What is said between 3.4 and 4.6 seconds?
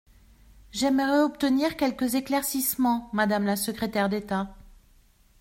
la secrétaire d’État.